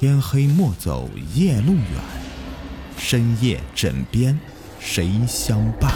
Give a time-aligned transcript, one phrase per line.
[0.00, 1.84] 天黑莫走夜路远，
[2.96, 4.40] 深夜枕边
[4.78, 5.92] 谁相伴？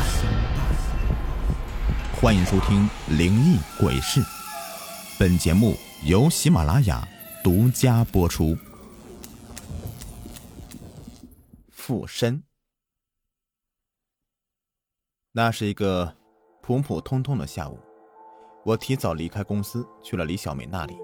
[2.21, 2.87] 欢迎收听
[3.17, 4.21] 《灵异鬼事》，
[5.19, 5.75] 本节目
[6.05, 7.09] 由喜马拉雅
[7.43, 8.55] 独家播出。
[11.71, 12.43] 附身，
[15.33, 16.15] 那是一个
[16.61, 17.81] 普普通通的下午，
[18.67, 20.95] 我提早离开公司，去了李小梅那里，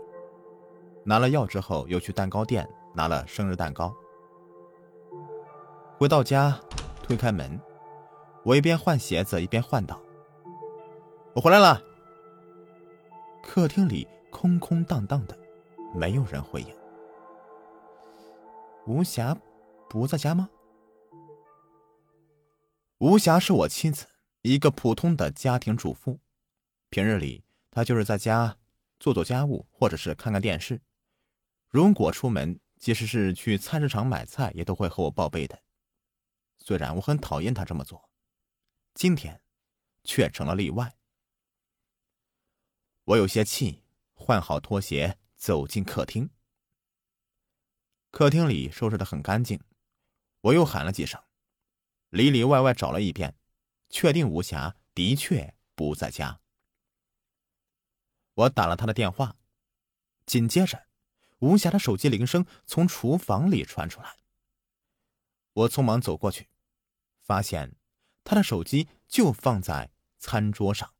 [1.02, 2.68] 拿了药之后，又去蛋糕店
[3.00, 3.96] 拿了生日蛋糕。
[5.96, 6.60] 回到家，
[7.02, 7.58] 推开门，
[8.44, 9.98] 我一边换鞋子一边唤道
[11.34, 11.82] ：“我回来了。”
[13.42, 15.34] 客厅里空空荡荡的，
[15.94, 16.68] 没有人回应。
[18.86, 19.34] 吴霞
[19.88, 20.50] 不在家吗？
[22.98, 24.04] 吴霞是我妻子，
[24.42, 26.18] 一个普通的家庭主妇。
[26.90, 28.58] 平日里，她就是在家
[28.98, 30.82] 做做家务，或者是看看电视。
[31.70, 35.62] 如果出门，即使是去菜市场买菜，也都会和我报备的。
[36.58, 38.10] 虽然我很讨厌他这么做，
[38.94, 39.42] 今天
[40.02, 40.96] 却成了例外。
[43.04, 46.30] 我有些气，换好拖鞋，走进客厅。
[48.10, 49.62] 客厅里收拾的很干净，
[50.40, 51.22] 我又喊了几声。
[52.08, 53.36] 里里外外找了一遍，
[53.90, 56.40] 确定吴霞的确不在家。
[58.34, 59.36] 我打了他的电话，
[60.24, 60.89] 紧接着，
[61.40, 64.16] 吴霞的手机铃声从厨房里传出来。
[65.52, 66.48] 我匆忙走过去，
[67.20, 67.76] 发现
[68.24, 70.94] 他的手机就放在餐桌上。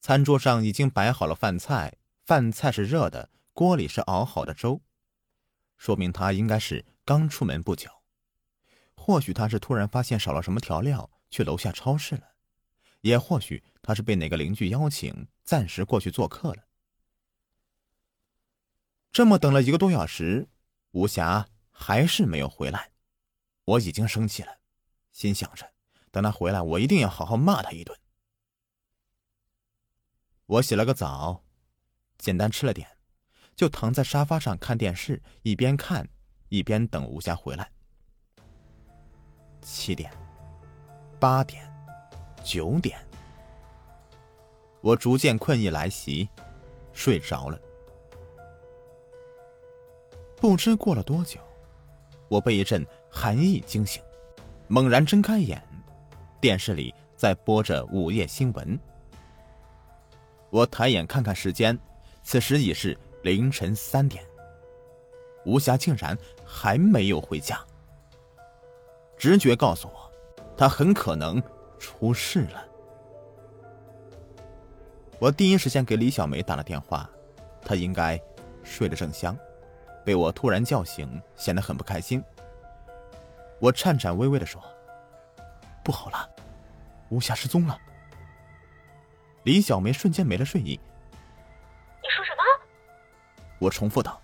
[0.00, 4.80] 餐桌上已经摆好了饭菜，饭菜是热的，锅里是熬好的粥，
[5.76, 7.90] 说明他应该是刚出门不久。
[8.94, 12.22] 或许他是突然发现少了什么调料，去楼下超市了；
[13.00, 16.69] 也或许他是被哪个邻居邀请，暂时过去做客了。
[19.12, 20.48] 这么等了一个多小时，
[20.92, 22.92] 吴霞还是没有回来，
[23.64, 24.58] 我已经生气了，
[25.10, 25.72] 心想着
[26.12, 27.98] 等她回来，我一定要好好骂她一顿。
[30.46, 31.42] 我洗了个澡，
[32.18, 32.88] 简单吃了点，
[33.56, 36.08] 就躺在沙发上看电视，一边看
[36.48, 37.70] 一边等吴霞回来。
[39.60, 40.12] 七点，
[41.18, 41.68] 八点，
[42.44, 42.98] 九点，
[44.80, 46.28] 我逐渐困意来袭，
[46.92, 47.60] 睡着了。
[50.40, 51.38] 不知过了多久，
[52.28, 54.02] 我被一阵寒意惊醒，
[54.68, 55.62] 猛然睁开眼，
[56.40, 58.80] 电视里在播着午夜新闻。
[60.48, 61.78] 我抬眼看看时间，
[62.22, 64.24] 此时已是凌晨三点，
[65.44, 67.60] 吴霞竟然还没有回家。
[69.18, 70.10] 直觉告诉我，
[70.56, 71.40] 他很可能
[71.78, 72.64] 出事了。
[75.18, 77.08] 我第一时间给李小梅打了电话，
[77.62, 78.18] 她应该
[78.64, 79.36] 睡得正香，
[80.10, 82.20] 被我突然叫醒，显得很不开心。
[83.60, 84.60] 我颤颤巍巍的说
[85.84, 86.28] ：“不好了，
[87.10, 87.78] 吴霞失踪了。”
[89.46, 90.80] 李小梅瞬间没了睡意。
[92.02, 92.42] 你说什么？
[93.60, 94.20] 我重复道：“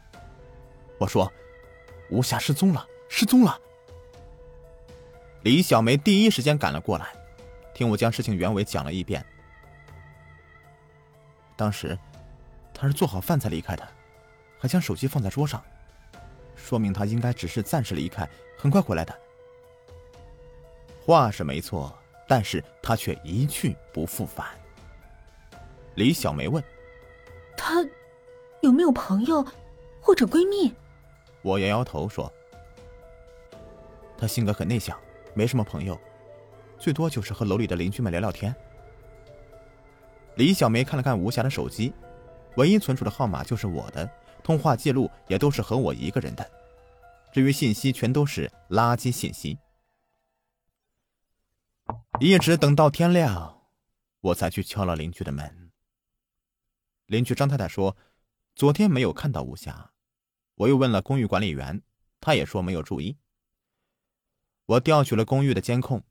[0.99, 1.33] 我说，
[2.11, 3.57] 吴霞失踪了，失踪了。”
[5.45, 7.13] 李小梅第一时间赶了过来，
[7.75, 9.25] 听我将事情原委讲了一遍。
[11.55, 11.97] 当时，
[12.75, 13.89] 她是做好饭才离开的，
[14.59, 15.63] 还将手机放在桌上，
[16.66, 18.28] 说明他应该只是暂时离开，
[18.59, 19.16] 很快回来的。
[21.04, 21.97] 话是没错，
[22.27, 24.49] 但是他却一去不复返。
[25.94, 26.62] 李小梅问
[27.56, 27.87] ：“他
[28.62, 29.47] 有没有朋友
[30.00, 30.75] 或者闺蜜？”
[31.43, 32.31] 我摇摇头说
[34.19, 34.99] ：“他性格很内向。”
[35.32, 35.97] 没什么朋友，
[36.78, 38.53] 最多就是和楼里的邻居们聊聊天。
[40.37, 41.93] 李小梅看了看吴霞的手机，
[42.56, 44.10] 唯一存储的号码就是我的，
[44.47, 46.49] 通话记录也都是和我一个人的，
[47.33, 49.59] 至于信息全都是垃圾信息。
[52.21, 53.67] 一直等到天亮，
[54.21, 55.73] 我才去敲了邻居的门。
[57.06, 57.97] 邻居张太太说，
[58.55, 59.91] 昨天没有看到吴霞，
[60.55, 61.82] 我又问了公寓管理员，
[62.20, 63.17] 他也说没有注意。
[64.67, 66.05] 我调取了公寓的监控，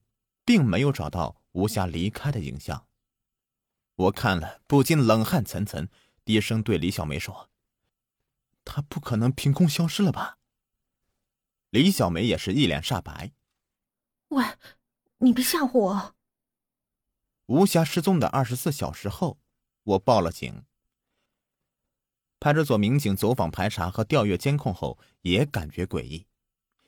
[0.43, 2.85] 并没有找到吴霞离开的影像。
[3.95, 5.87] 我看了，不禁冷汗涔涔，
[6.25, 7.49] 低声对李小梅说
[8.65, 10.37] ：“她不可能凭空消失了吧？”
[11.71, 13.31] 李小梅也是一脸煞白。
[14.29, 14.43] “喂，
[15.19, 16.15] 你别吓唬我！”
[17.47, 19.39] 吴霞失踪的二十四小时后，
[19.83, 20.65] 我报了警。
[22.39, 26.27] 派出所民警走访排查和调阅监控后，也感觉诡异。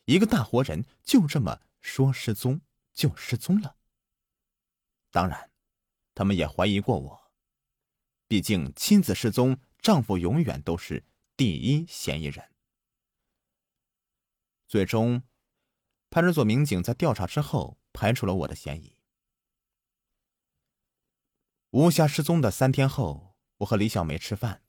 [0.05, 2.61] 一个大活人就这么说失踪
[2.93, 3.75] 就失踪了。
[5.11, 5.51] 当然，
[6.13, 7.31] 他们也怀疑过我，
[8.27, 11.03] 毕竟妻子失踪，丈夫永远都是
[11.37, 12.43] 第一嫌疑人。
[14.67, 15.21] 最终，
[16.09, 18.97] 派出所民警在调查之后排除了我的嫌疑。
[21.69, 24.63] 吴霞失踪的三天后，我和李小梅吃饭，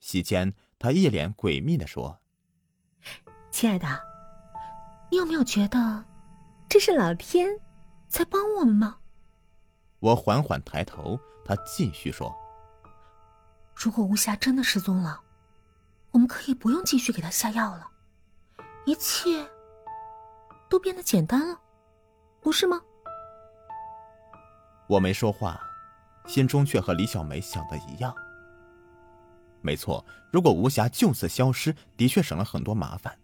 [0.00, 2.20] 席间她一脸诡秘的说
[3.52, 3.86] ：“亲爱的，
[5.12, 6.04] 你有没有觉得
[6.68, 7.48] 这是老天
[8.08, 8.98] 在帮我们吗？”
[10.00, 12.34] 我缓缓抬头，她继续说
[13.76, 15.22] ：“如果吴霞真的失踪了，
[16.12, 17.88] 我们可以不用继续给他下药了。”
[18.86, 19.46] 一切
[20.68, 21.60] 都变得简单了，
[22.40, 22.80] 不是吗？
[24.88, 25.60] 我没说话，
[26.26, 28.12] 心中却和李小梅想的一样。
[29.60, 33.16] 没错，如果吴霞就此消失，的确省了很多麻烦，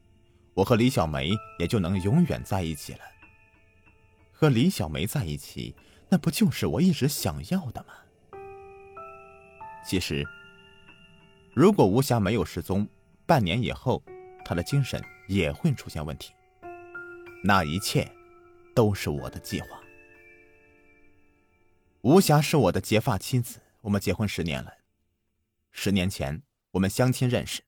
[0.54, 3.00] 我和李小梅也就能永远在一起了。
[4.32, 5.74] 和李小梅在一起，
[6.10, 7.94] 那不就是我一直想要的吗？
[9.84, 10.24] 其实，
[11.56, 12.86] 如果吴霞没有失踪，
[13.24, 14.02] 半年以后，
[14.44, 15.02] 她的精神……
[15.26, 16.32] 也会出现问题，
[17.42, 18.08] 那一切
[18.74, 19.68] 都是我的计划。
[22.02, 24.72] 吴霞是我的结发妻子，我们结婚十年了。
[25.72, 26.42] 十年前
[26.72, 27.62] 我们相亲认识，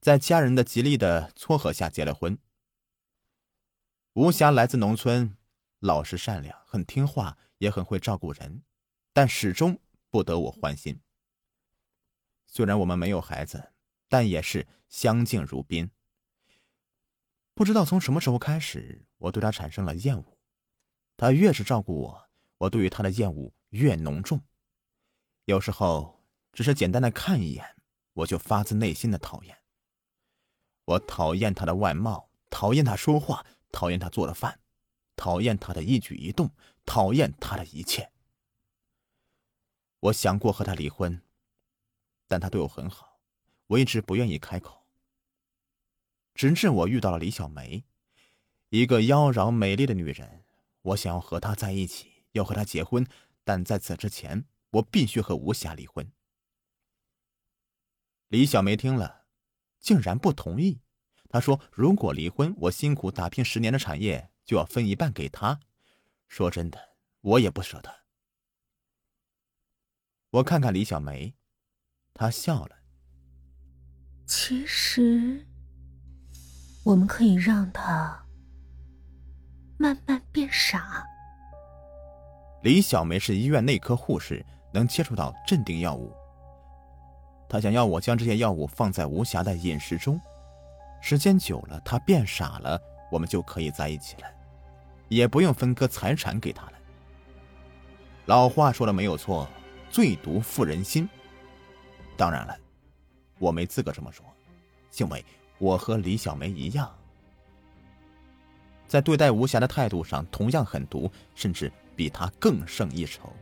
[0.00, 2.38] 在家人的极力的撮合下结了婚。
[4.14, 5.36] 吴霞来自农村，
[5.80, 8.62] 老实善良，很听话，也很会照顾人，
[9.12, 9.78] 但始终
[10.08, 11.00] 不得我欢心。
[12.50, 13.72] 虽然我们没有孩子，
[14.08, 15.90] 但也是相敬如宾。
[17.54, 20.38] 不知道从什么时候开始，我对他产生了厌恶。
[21.16, 24.40] 他越是照顾我，我对于他的厌恶越浓重。
[25.44, 27.76] 有时候，只是简单的看一眼，
[28.14, 29.58] 我就发自内心的讨厌。
[30.86, 34.58] 我讨厌他的外貌，讨厌他说话，讨厌他做的饭，
[35.16, 36.50] 讨厌他的一举一动，
[36.86, 38.10] 讨厌他的一切。
[40.00, 41.20] 我想过和他离婚，
[42.28, 43.18] 但他对我很好，
[43.66, 44.86] 我一直不愿意开口。
[46.34, 47.84] 直至我遇到了李小梅，
[48.68, 50.44] 一个妖娆美丽的女人。
[50.82, 53.04] 我想要和她在一起，要和她结婚，
[53.42, 56.12] 但在此之前，我必须和吴霞离婚。
[58.28, 59.24] 李小梅听了，
[59.80, 60.80] 竟然不同意。
[61.28, 65.60] 她说：“如果离婚，我辛苦打拼十年的产业就要分一半给她。”
[66.28, 68.04] 说真的，我也不舍得。
[70.30, 71.34] 我看看李小梅，
[72.18, 72.76] 她笑了。
[74.26, 75.46] 其实。
[76.84, 78.18] 我们可以让他
[79.76, 81.04] 慢慢变傻。
[82.62, 84.42] 李小梅是医院内科护士，
[84.72, 86.10] 能接触到镇定药物。
[87.46, 90.18] 她想要我将这些药物放在无暇的饮食中，
[91.02, 92.80] 时间久了，她变傻了，
[93.12, 94.28] 我们就可以在一起了，
[95.08, 96.72] 也不用分割财产给她了。
[98.24, 99.46] 老话说的没有错，
[99.90, 101.06] 最毒妇人心。
[102.18, 102.54] 当然了，
[103.38, 104.22] 我没资格这么说，
[104.98, 105.24] 因为。
[105.60, 106.88] 我和李小梅一样，
[108.86, 113.34] 在对待吴霞的态度上同样狠毒，甚至比她更胜一筹。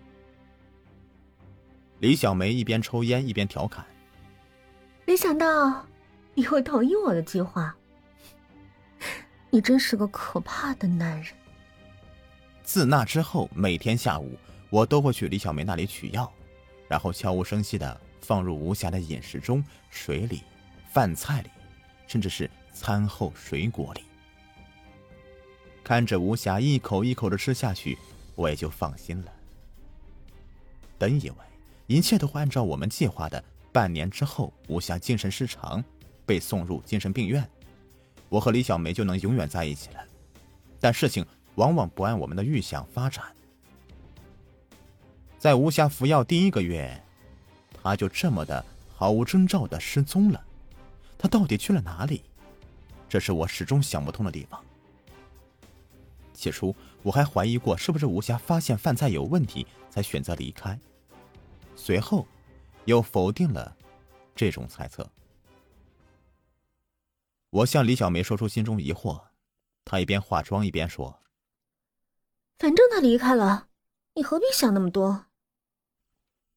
[1.99, 3.84] 李小梅一边抽烟一边调侃
[5.05, 5.87] ：“没想到
[6.32, 7.76] 你会同意我的计划，
[9.50, 11.34] 你真是个可怕的男人。”
[12.64, 14.38] 自那之后，每天下午
[14.70, 16.32] 我都会去李小梅那里取药，
[16.88, 20.42] 然后悄无声息的放入吴霞的饮食中、水里、
[20.92, 21.50] 饭菜里。
[22.09, 24.04] 甚至是餐后水果里，
[25.83, 27.99] 看着吴霞一口一口的吃下去，
[28.37, 29.33] 我也就放心了。
[30.97, 31.37] 本以为
[31.88, 33.42] 一切都会按照我们计划的，
[33.73, 35.83] 半年之后，吴霞精神失常，
[36.25, 37.45] 被送入精神病院，
[38.28, 40.00] 我和李小梅就能永远在一起了。
[40.78, 43.25] 但事情往往不按我们的预想发展，
[45.40, 47.02] 在吴霞服药第一个月，
[47.87, 48.64] 她就这么的
[48.97, 50.45] 毫无征兆的失踪了。
[51.16, 52.25] 他到底去了哪里？
[53.09, 54.61] 这是我始终想不通的地方。
[56.35, 56.75] 起初
[57.05, 60.76] 我还怀疑过，是不是吴霞发现饭菜有问题才选择离开，
[61.76, 62.26] 随后
[62.87, 63.76] 又否定了
[64.35, 65.09] 这种猜测。
[67.50, 69.23] 我向李小梅说出心中疑惑，
[69.85, 71.21] 她一边化妆一边说
[72.59, 73.69] ：“反正他离开了，
[74.14, 75.26] 你何必想那么多？”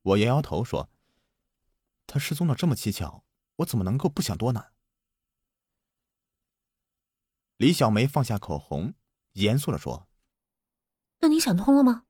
[0.01, 0.89] 我摇摇头说
[2.09, 3.23] ：“他失踪的这么蹊跷。”
[3.59, 4.67] 我怎么能够不想多呢？
[7.57, 8.93] 李小梅放下口红，
[9.33, 10.07] 严肃的说
[11.19, 12.05] ：“那你想通了吗？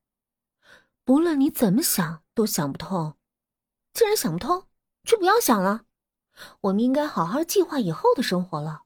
[1.03, 3.17] 不论你怎么想，都想不通。
[3.93, 4.67] 既然想不通，
[5.03, 5.85] 就不要想了。
[6.61, 8.83] 我们应该好好计划以后的生活了。”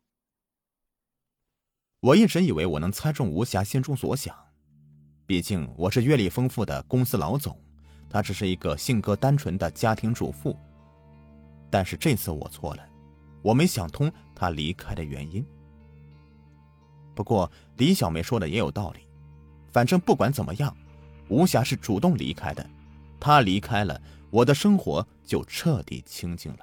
[1.99, 4.33] 我一直以为我能猜中吴霞心中所想，
[5.25, 7.61] 毕竟我是阅历丰富的公司老总，
[8.09, 10.57] 她只是一个性格单纯的家庭主妇。
[11.73, 12.87] 但是这次我错了，
[13.41, 15.43] 我没想通他离开的原因。
[17.15, 18.99] 不过李小梅说的也有道理，
[19.71, 20.77] 反正不管怎么样，
[21.29, 22.63] 吴霞是主动离开的，
[23.19, 23.99] 她离开了，
[24.29, 26.59] 我的生活就彻底清静了。